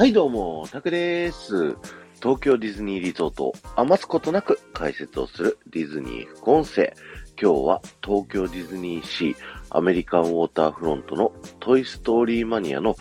[0.00, 1.76] はいどうも、タクです。
[2.22, 6.94] 東京ディズニーリゾートを余すことなく解説をするディズニー副音声。
[7.38, 9.36] 今日は東京ディズニーシー
[9.68, 12.96] アメリカンウォーターフロントのトイストーリーマニアの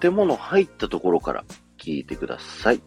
[0.00, 1.44] 建物入ったところから
[1.78, 2.80] 聞いてください。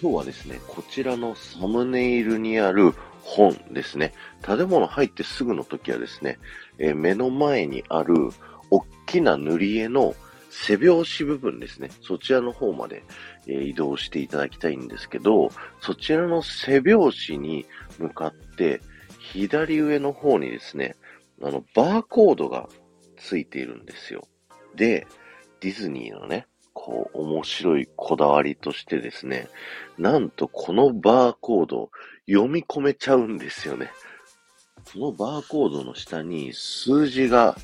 [0.00, 4.12] 今日はですね、こちらのサムネイルにある本ですね。
[4.42, 6.38] 建物入ってすぐの時はですね、
[6.78, 8.14] え、目の前にある
[8.70, 10.14] 大きな塗り絵の
[10.50, 11.90] 背拍子部分ですね。
[12.02, 13.02] そちらの方まで、
[13.46, 15.50] えー、移動していただきたいんですけど、
[15.80, 17.66] そちらの背拍子に
[17.98, 18.80] 向かって、
[19.18, 20.96] 左上の方にですね、
[21.42, 22.68] あの、バーコードが
[23.16, 24.26] ついているんですよ。
[24.74, 25.06] で、
[25.60, 29.48] ディズニーのね、こう、面白いこだわりとしてですね、
[29.98, 31.90] なんとこのバーコード
[32.28, 33.90] 読み込めちゃうんですよね。
[34.92, 37.56] このバーコードの下に数字が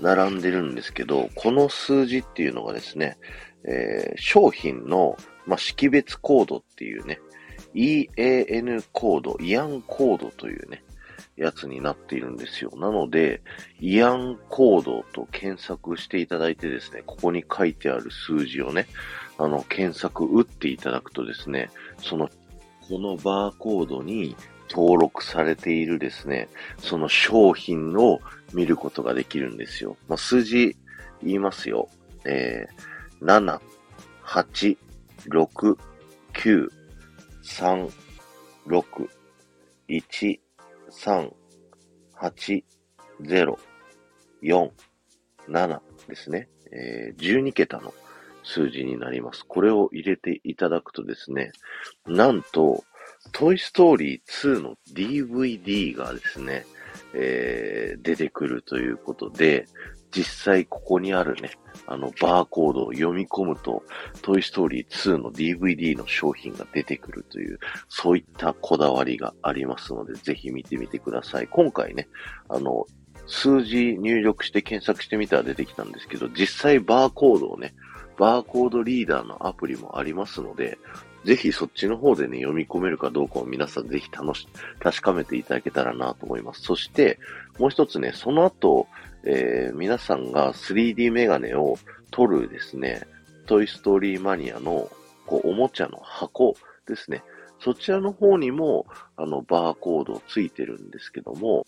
[0.00, 3.18] 並んでるんですけど、この数字っていうのがですね、
[3.64, 7.20] えー、商品の、まあ、識別コードっていうね、
[7.74, 10.82] EAN コード、イアンコードというね、
[11.36, 12.72] やつになっているんですよ。
[12.76, 13.42] なので、
[13.80, 18.86] イアンコードと検索していただいてですね、ここに書いてある数字をね、
[19.38, 22.28] あの、検索打っていただくとですね、その、
[22.88, 24.34] このバーコードに
[24.68, 28.20] 登録されているですね、その商品を
[28.52, 29.96] 見ることができるんですよ。
[30.08, 30.76] まあ、数字
[31.22, 31.88] 言いますよ。
[32.24, 33.60] えー、7、
[34.24, 34.76] 8、
[35.28, 35.78] 6、
[36.34, 36.68] 9、
[37.42, 37.90] 3、
[38.66, 39.08] 6、
[39.88, 40.38] 1、
[40.90, 41.32] 3、
[42.20, 42.64] 8、
[43.22, 43.58] 0、
[44.42, 44.70] 4、
[45.48, 46.48] 7ですね。
[46.70, 47.94] えー、12桁の
[48.44, 49.44] 数字になります。
[49.46, 51.52] これを入れていただくとですね、
[52.06, 52.84] なんと、
[53.32, 56.66] トイストーリー2の DVD がですね、
[57.14, 59.66] えー、出てくるということで、
[60.10, 61.50] 実際ここにあるね、
[61.86, 63.82] あの、バーコードを読み込むと、
[64.22, 67.58] トイストーリー2の DVD の商品が出てくるという、
[67.88, 71.48] そういったこだわりがありますので、ぜひ見てみてください。
[71.48, 72.08] 今回ね、
[72.48, 72.86] あの、
[73.26, 77.74] 数字入力して検索してみたら出てきたんですけど、実際バーコードをね、
[78.18, 80.78] バーコードリーダーのアプリもありますので、
[81.24, 84.48] ぜひそっちの方でね、読み込めるかどうかを皆さんぜひ楽し、
[84.80, 86.62] 確かめていただけたらなと思います。
[86.62, 87.18] そして、
[87.58, 88.86] もう一つね、その後、
[89.24, 91.76] えー、皆さんが 3D メガネを
[92.10, 93.02] 取るですね、
[93.46, 94.90] トイストーリーマニアの、
[95.26, 96.54] こう、おもちゃの箱
[96.86, 97.22] ですね。
[97.60, 98.86] そちらの方にも、
[99.16, 101.66] あの、バーコードついてるんですけども、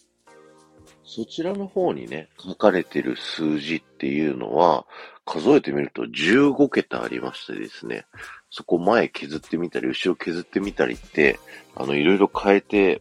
[1.05, 4.87] そちらの方にね、書かれてる数字っていうのは、
[5.25, 8.07] 数えてみると15桁ありましてですね、
[8.51, 11.39] そこ前削ってみたり、後ろ削ってみたりって、
[11.75, 13.01] あの、いろいろ変えて、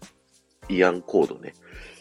[0.70, 1.54] イアンコードね、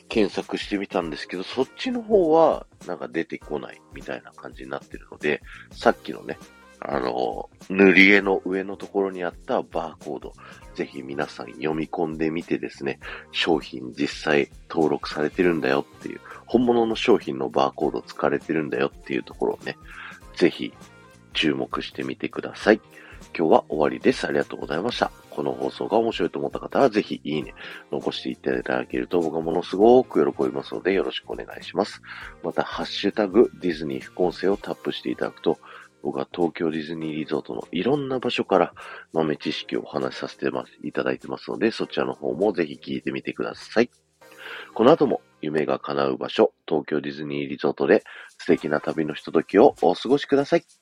[0.09, 6.39] 検索してみたんですけど、そっちの方は、なんか出てこないみたいな感じになってるので、さっきのね、
[6.81, 10.33] あの、塗り絵の上のところにあったバーコード、
[10.75, 13.01] ぜひ皆さん読み込んでみてですね、
[13.33, 19.77] 商品実際登録されてるんだよっていう、本物の商品のバーコード使われてるんだよっていうところをね、
[20.37, 20.73] ぜひ
[21.33, 22.81] 注目してみてください。
[23.37, 24.27] 今日は終わりです。
[24.27, 25.11] ありがとうございました。
[25.31, 27.55] この放送が面白いと思った方は、ぜひいいね、
[27.93, 32.03] 残していただけると僕はものすごく喜びますので、よろしくお願いします。
[32.43, 35.59] また、ハッシュタグディズニー副音声をタップしていただくと、
[36.03, 38.73] 僕は東京ディズニーリゾートのいろんな場所から
[39.13, 40.49] 豆知識をお話しさせて
[40.83, 43.91] いただいてますので、そちらの方もぜひ聞いてみてください。
[44.75, 48.05] この後も夢が叶う場所、東京ディズニーリゾートで
[48.39, 50.78] 素敵な旅のひとときをお過ごしください。